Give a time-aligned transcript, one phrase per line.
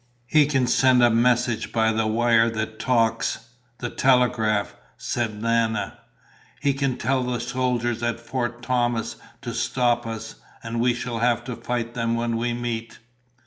[0.25, 5.95] "He can send a message by the wire that talks, the telegraph," said Nana.
[6.59, 11.43] "He can tell the soldiers at Fort Thomas to stop us, and we shall have
[11.43, 12.97] to fight them when we meet."